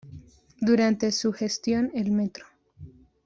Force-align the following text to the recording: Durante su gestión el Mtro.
Durante 0.59 1.11
su 1.11 1.31
gestión 1.31 1.91
el 1.93 2.11
Mtro. 2.11 2.47